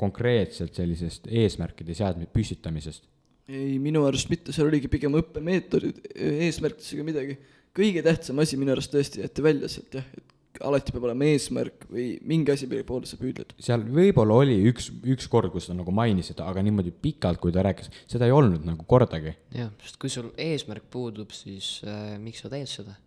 [0.00, 3.04] konkreetselt sellisest eesmärkide seadme püstitamisest.
[3.48, 7.38] ei, minu arust mitte, seal oligi pigem õppemeetodid, eesmärkides ega midagi.
[7.74, 11.86] kõige tähtsam asi minu arust tõesti jäeti välja sealt jah, et alati peab olema eesmärk
[11.90, 13.54] või mingi asi, mille poole sa püüdled.
[13.62, 17.54] seal võib-olla oli üks, üks kord, kus ta nagu mainis seda, aga niimoodi pikalt, kui
[17.54, 19.34] ta rääkis, seda ei olnud nagu kordagi.
[19.54, 22.98] jah, sest kui sul eesmärk puudub, siis äh, miks sa teed seda?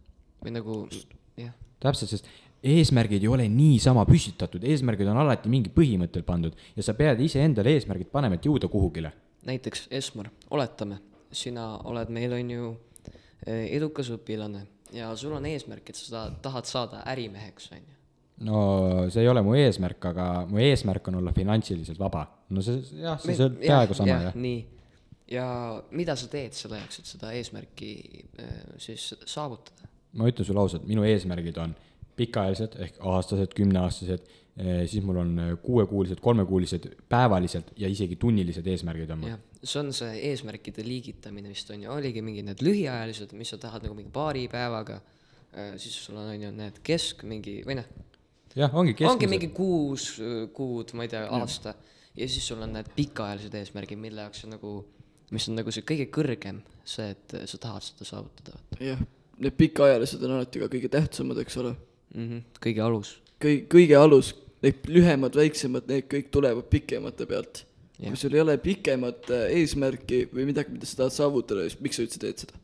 [0.44, 0.82] või nagu
[1.40, 2.28] jah, täpselt, sest
[2.68, 7.76] eesmärgid ei ole niisama püstitatud, eesmärgid on alati mingi põhimõttel pandud ja sa pead iseendale
[7.78, 9.12] eesmärgid panema, et jõuda kuhugile.
[9.48, 11.00] näiteks Esmar, oletame,
[11.32, 12.72] sina oled meil, on ju,
[13.46, 17.94] eh, edukas õpilane ja sul on eesmärk, et sa tahad saada ärimeheks, on ju.
[18.48, 18.64] no
[19.10, 22.28] see ei ole mu eesmärk, aga mu eesmärk on olla finantsiliselt vaba.
[22.50, 24.36] no see, jah, see, on peaaegu sama, jah.
[24.36, 24.66] nii,
[25.32, 25.48] ja
[25.92, 27.92] mida sa teed selle jaoks, et seda eesmärki
[28.40, 29.90] eh, siis saavutada?
[30.18, 31.76] ma ütlen sulle ausalt, minu eesmärgid on
[32.18, 34.30] pikaajalised ehk aastased, kümneaastased,
[34.90, 39.36] siis mul on kuuekuulised, kolmekuulised, päevalised ja isegi tunnilised eesmärgid on mul.
[39.62, 43.86] see on see eesmärkide liigitamine vist on ju, oligi mingid need lühiajalised, mis sa tahad
[43.86, 45.00] nagu mingi paari päevaga,
[45.78, 47.92] siis sul on, on ju need kesk mingi või noh,
[48.56, 49.34] jah, ongi ongi keskmised.
[49.34, 50.10] mingi kuus
[50.58, 51.76] kuud, ma ei tea, aasta
[52.18, 54.74] ja siis sul on need pikaajalised eesmärgid, mille jaoks on nagu,
[55.34, 59.02] mis on nagu see kõige kõrgem, see, et sa tahad seda saavutada jah,
[59.38, 61.76] need pikaajalised on alati ka kõige tähtsamad, eks ole.
[62.16, 62.28] Mm.
[62.28, 63.16] -hmm, kõige alus.
[63.44, 67.66] kõi-, kõige alus, need lühemad, väiksemad, need kõik tulevad pikemate pealt.
[67.98, 71.98] Kui sul ei ole pikemat äh, eesmärki või midagi, mida sa tahad saavutada, siis miks
[71.98, 72.60] sa üldse teed seda?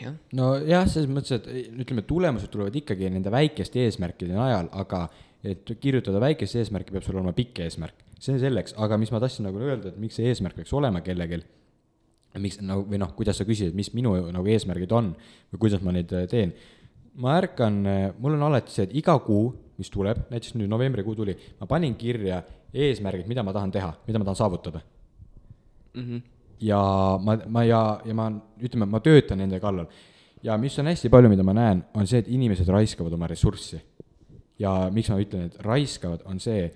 [0.00, 5.06] jah, nojah, selles mõttes, et eh, ütleme, tulemused tulevad ikkagi nende väikeste eesmärkide najal, aga
[5.44, 8.00] et kirjutada väikest eesmärki, peab sul olema pikk eesmärk.
[8.18, 11.02] see on selleks, aga mis ma tahtsin nagu öelda, et miks see eesmärk peaks olema
[11.04, 11.42] kellelgi,
[12.40, 15.12] miks nagu, või noh, kuidas sa küsisid, mis minu nagu eesmärgid on
[15.52, 16.54] või kuidas ma neid eh, teen,
[17.22, 17.80] ma ärkan,
[18.18, 21.96] mul on alati see, et iga kuu, mis tuleb, näiteks nüüd novembrikuu tuli, ma panin
[21.98, 22.40] kirja
[22.74, 24.82] eesmärgid, mida ma tahan teha, mida ma tahan saavutada.
[25.94, 26.22] Mhm.
[26.64, 26.78] ja
[27.22, 28.28] ma, ma ja, ja ma
[28.62, 29.86] ütleme, ma töötan nende kallal.
[30.42, 33.80] ja mis on hästi palju, mida ma näen, on see, et inimesed raiskavad oma ressurssi.
[34.58, 36.66] ja miks ma ütlen, et raiskavad, on see,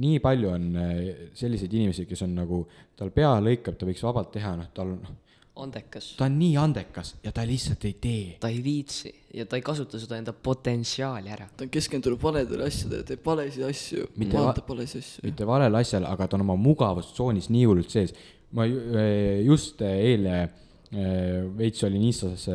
[0.00, 2.62] nii palju on eh, selliseid inimesi, kes on nagu,
[2.96, 5.14] tal pea lõikab, ta võiks vabalt teha, noh, tal, noh,
[5.56, 8.24] andekas, ta on nii andekas ja ta lihtsalt ei tee.
[8.40, 11.46] ta ei viitsi ja ta ei kasuta seda enda potentsiaali ära.
[11.56, 15.22] ta on keskendunud valedele asjadele, teeb valesid asju, Mitte va- maandab valesid asju.
[15.28, 18.14] mitte valel asjal, aga ta on oma mugavustsoonis nii hullult sees.
[18.54, 22.48] ma eh, just eh, eile eh, veits olin Instas,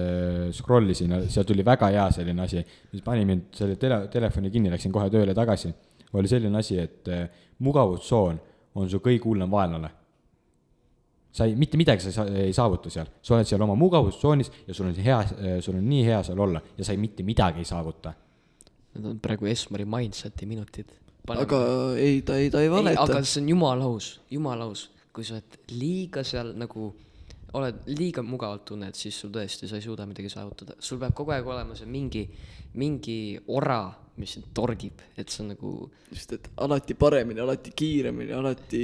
[0.56, 4.72] scroll isin, seal tuli väga hea selline asi, mis pani mind selle tele, telefoni kinni,
[4.76, 5.72] läksin kohe tööle tagasi.
[6.14, 7.08] oli selline asi, et
[7.60, 8.40] mugavustsoon
[8.76, 9.90] on su kõige hullem vaenlane.
[11.32, 14.52] Sa ei, mitte midagi sa ei saa- ei saavuta seal, sa oled seal oma mugavustsoonis
[14.68, 15.20] ja sul on hea,
[15.62, 18.14] sul on nii hea seal olla ja sa ei mitte midagi ei saavuta.
[18.96, 20.90] Need on praegu Esmari mindset'i minutid.
[21.30, 21.60] aga
[21.98, 23.22] ei, ta ei, ta ei ei, valeta aga.
[23.24, 26.88] see on jumala aus, jumala aus, kui sa oled liiga seal nagu,
[27.54, 31.32] oled liiga mugavalt tunned, siis sul tõesti, sa ei suuda midagi saavutada, sul peab kogu
[31.36, 32.24] aeg olema see mingi,
[32.82, 33.84] mingi ora,
[34.18, 35.76] mis sind torgib, et see on nagu
[36.10, 38.84] just, et alati paremini, alati kiiremini, alati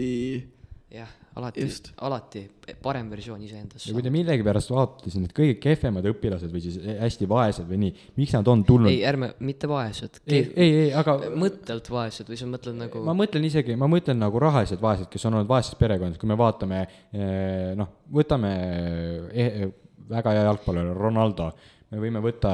[0.94, 1.66] jah, alati
[2.06, 2.42] alati
[2.82, 6.78] parem versioon iseendast ja kui te millegipärast vaatate siin need kõige kehvemad õpilased või siis
[7.02, 8.92] hästi vaesed või nii, miks nad on tulnud?
[8.92, 13.18] ei, ärme, mitte vaesed, ei, ei, ei, aga mõttelt vaesed või sa mõtled nagu ma
[13.18, 16.84] mõtlen isegi, ma mõtlen nagu rahalised vaesed, kes on olnud vaestes perekondades, kui me vaatame
[16.86, 18.54] eh, noh, võtame
[19.34, 19.66] eh,
[20.10, 21.50] väga hea jalgpallur Ronaldo,
[21.92, 22.52] me võime võtta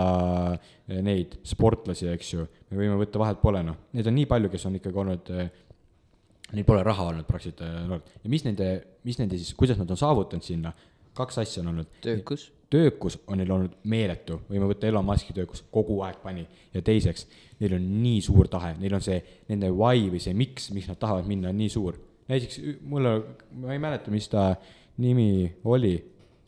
[0.56, 4.52] eh, neid sportlasi, eks ju, me võime võtta vahet pole noh, neid on nii palju,
[4.54, 5.52] kes on ikkagi olnud eh,
[6.52, 8.72] Neil pole raha olnud praktiliselt eh, noored ja mis nende,
[9.08, 10.74] mis nende siis, kuidas nad on saavutanud sinna,
[11.18, 11.90] kaks asja on olnud.
[12.04, 16.46] töökus, töökus on neil olnud meeletu, võime võtta Elon Musk'i töökus, kogu aeg pani.
[16.74, 17.28] ja teiseks,
[17.60, 21.00] neil on nii suur tahe, neil on see, nende why või see miks, miks nad
[21.02, 22.00] tahavad minna, on nii suur.
[22.32, 23.18] näiteks mulle,
[23.60, 24.54] ma ei mäleta, mis ta
[25.04, 25.98] nimi oli,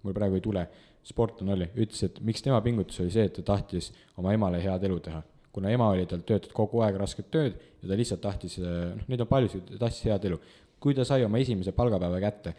[0.03, 0.67] mul praegu ei tule,
[1.03, 4.83] sportlane oli, ütles, et miks tema pingutus oli see, et ta tahtis oma emale head
[4.87, 5.23] elu teha.
[5.53, 9.21] Kuna ema oli tal töötanud kogu aeg rasket tööd ja ta lihtsalt tahtis, noh, neid
[9.21, 10.39] on paljusid, ta tahtis head elu.
[10.83, 12.55] kui ta sai oma esimese palgapäeva kätte,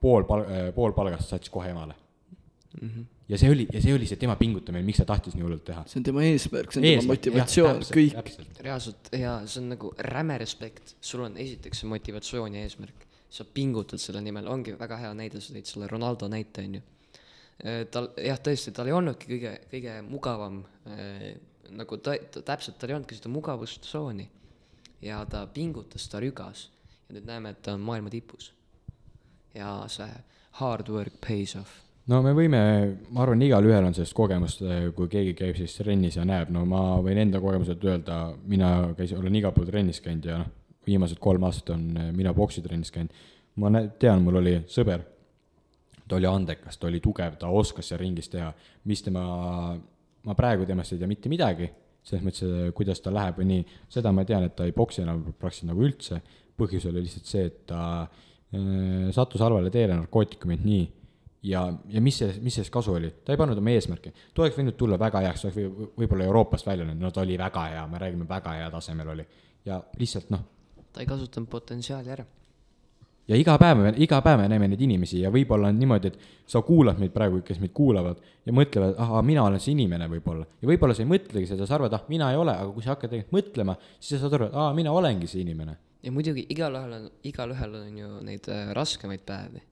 [0.00, 1.94] pool pal-, pool palgast saatis kohe emale
[3.28, 5.82] ja see oli, ja see oli see tema pingutamine, miks ta tahtis nii hullult teha.
[5.88, 8.30] see on tema eesmärk, see on tema motivatsioon, kõik.
[8.64, 13.44] reaalselt ja see on nagu räme respekt, sul on esiteks see motivatsioon ja eesmärk, sa
[13.44, 16.86] pingutad selle nimel, ongi väga hea näide, sa tõid selle Ronaldo näite, on ju.
[17.90, 21.32] Tal jah, tõesti, tal ei olnudki kõige, kõige mugavam äh,
[21.74, 24.28] nagu ta, ta täpselt, tal ei olnudki seda mugavustsooni.
[25.02, 26.68] Ja ta pingutas, ta rügas.
[27.08, 28.52] Ja nüüd näeme, et ta on maailma tipus.
[29.54, 30.06] ja see
[30.60, 31.70] hard work pays off.
[32.08, 32.58] No me võime,
[33.12, 34.62] ma arvan, igalühel on sellest kogemust,
[34.96, 39.18] kui keegi käib siis trennis ja näeb, no ma võin enda kogemuselt öelda, mina käisin,
[39.20, 40.48] olen igal pool trennis käinud ja noh,
[40.88, 41.84] viimased kolm aastat on
[42.16, 43.12] mina poksitrennis käinud.
[43.56, 45.02] ma nä- tean, mul oli sõber,
[46.08, 48.48] ta oli andekas, ta oli tugev, ta oskas seal ringis teha,
[48.88, 49.22] mis tema,
[50.24, 51.68] ma praegu temast ei tea mitte midagi,
[52.08, 55.26] selles mõttes, kuidas ta läheb või nii, seda ma tean, et ta ei poksi enam
[55.30, 56.20] praktiliselt nagu üldse,
[56.58, 60.86] põhjus oli lihtsalt see, et ta äh, sattus halvale teele, narkootikumid, nii.
[61.50, 64.58] ja, ja mis sellest, mis sellest kasu oli, ta ei pannud oma eesmärki, ta oleks
[64.58, 67.84] võinud tulla väga heaks, oleks või, võib-olla Euroopast välja läinud, no ta oli väga hea,
[67.90, 69.28] me räägime väga hea tasemel oli.
[69.68, 70.48] ja lihtsalt noh,
[70.92, 72.24] ta ei kasutanud potentsiaali ära
[73.28, 76.62] ja iga päev, iga päev me näeme neid inimesi ja võib-olla on niimoodi, et sa
[76.64, 80.46] kuulad meid praegu, kes meid kuulavad ja mõtlevad, ahah, mina olen see inimene võib-olla.
[80.62, 82.94] ja võib-olla sa ei mõtlegi seda, sa arvad, ah, mina ei ole, aga kui sa
[82.94, 85.76] hakkad tegelikult mõtlema, siis sa saad aru, et aa, mina olengi see inimene.
[86.02, 89.62] ja muidugi igalühel on, igalühel on ju neid äh, raskemaid päevi.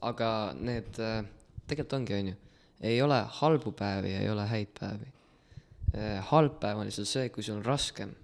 [0.00, 0.30] aga
[0.60, 1.24] need äh,
[1.66, 2.40] tegelikult ongi, on ju,
[2.84, 5.10] ei ole halbu päevi ei ole häid päevi
[5.96, 6.20] äh,.
[6.30, 8.14] halb päev on lihtsalt see, kui sul on raskem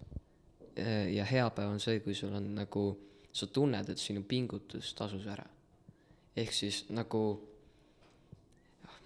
[0.79, 1.11] äh,.
[1.17, 2.91] ja hea päev on see, kui sul on nagu,
[3.33, 5.47] sa tunned, et sinu pingutus tasus ära.
[6.38, 7.23] ehk siis nagu,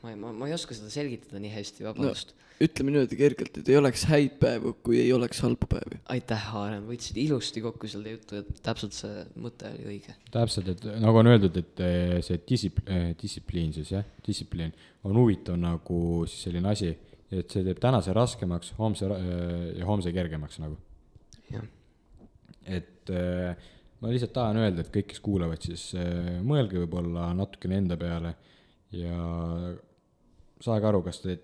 [0.03, 2.41] ma ei, ma, ma ei oska seda selgitada nii hästi, vabandust no..
[2.65, 6.01] ütleme niimoodi kergelt, et ei oleks häid päevu, kui ei oleks halbu päevi.
[6.15, 10.17] aitäh, Aaren, võtsid ilusti kokku selle jutu, et täpselt see mõte oli õige.
[10.33, 14.73] täpselt, et nagu on öeldud, et eh, see distsipl-, distsipliin siis jah, distsipliin
[15.05, 15.99] on huvitav nagu
[16.31, 16.95] siis selline asi,
[17.35, 20.79] et see teeb tänase raskemaks, homse eh, ja homse kergemaks nagu.
[21.53, 21.65] jah,
[22.65, 23.73] et eh,
[24.05, 28.35] ma lihtsalt tahan öelda, et kõik, kes kuulavad, siis eh, mõelge võib-olla natukene enda peale
[28.93, 29.17] ja
[30.65, 31.39] saage aru, kas te,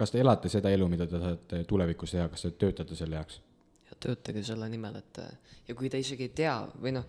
[0.00, 3.42] kas te elate seda elu, mida te tahate tulevikus teha, kas te töötate selle heaks
[3.90, 5.20] ja töötage selle nimel, et
[5.68, 7.04] ja kui te isegi ei tea või noh,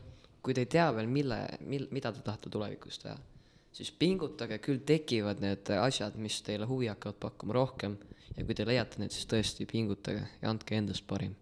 [0.46, 3.16] kui te ei tea veel, mille, mil-, mida te tahate tulevikus teha,
[3.76, 7.98] siis pingutage, küll tekivad need asjad, mis teile huvi hakkavad pakkuma rohkem
[8.36, 11.36] ja kui te leiate neid, siis tõesti pingutage ja andke endast parim.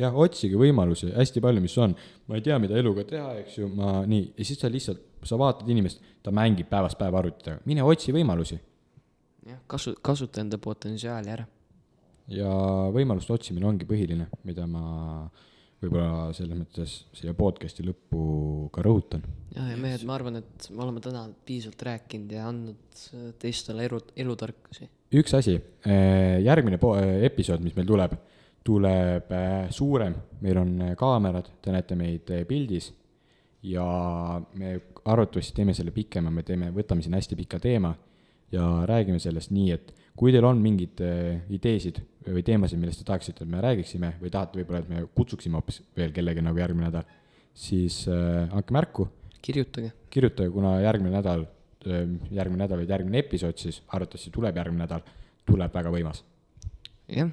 [0.00, 1.94] jah, otsige võimalusi, hästi palju, mis on.
[2.30, 5.38] ma ei tea, mida eluga teha, eks ju, ma nii, ja siis sa lihtsalt, sa
[5.40, 8.58] vaatad inimest, ta mängib päevast päeva arvuti taga, mine otsi võimalusi.
[9.48, 11.46] jah, kasu, kasuta enda potentsiaali ära.
[12.30, 12.50] ja
[12.94, 15.28] võimaluste otsimine ongi põhiline, mida ma
[15.80, 19.24] võib-olla selles mõttes siia podcast'i lõppu ka rõhutan.
[19.54, 23.04] ja, ja mehed, ma arvan, et me oleme täna piisavalt rääkinud ja andnud
[23.40, 24.90] teistele elu, elutarkusi.
[25.20, 25.56] üks asi,
[26.44, 28.16] järgmine po-, episood, mis meil tuleb,
[28.64, 32.90] tuleb äh, suurem, meil on äh, kaamerad, te näete meid äh, pildis
[33.66, 33.84] ja
[34.56, 37.94] me arvatavasti teeme selle pikema, me teeme, võtame siin hästi pika teema
[38.52, 41.00] ja räägime sellest nii, et kui teil on mingeid
[41.52, 45.56] ideesid või teemasid, millest te tahaksite, et me räägiksime või tahate võib-olla, et me kutsuksime
[45.56, 47.06] hoopis veel kellegi nagu järgmine nädal,
[47.56, 49.08] siis äh, andke märku
[49.42, 49.92] kirjutage.
[50.10, 51.46] kirjutage, kuna järgmine nädal,
[52.30, 55.04] järgmine nädal või järgmine episood siis, arvatavasti tuleb järgmine nädal,
[55.48, 56.24] tuleb väga võimas.
[57.08, 57.30] jah,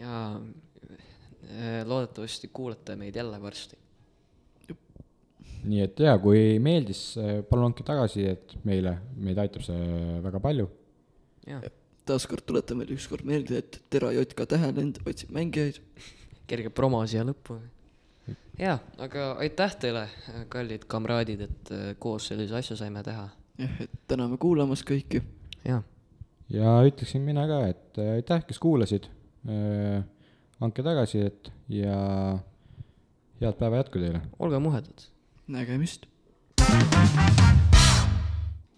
[0.00, 3.78] ja äh, loodetavasti kuulete meid jälle varsti.
[5.70, 7.02] nii et jaa, kui meeldis,
[7.50, 10.70] palun andke tagasisidet meile, meid aitab see väga palju.
[12.08, 15.82] taaskord tuletan veel ükskord meelde, et Tera JK Tähelend otsib mängijaid.
[16.50, 17.58] kerge promo siia lõppu.
[18.58, 20.04] jaa, aga aitäh teile,
[20.52, 23.28] kallid kamraadid, et äh, koos sellise asja saime teha.
[23.60, 25.22] jah, et täname kuulamast kõiki.
[25.66, 25.82] jaa,
[26.50, 29.10] ja ütleksin mina ka, et äh, aitäh, kes kuulasid.
[29.46, 31.96] Andke tagasisidet ja
[33.40, 34.20] head päeva jätku teile.
[34.38, 35.08] olge muhedad.
[35.46, 36.06] nägemist.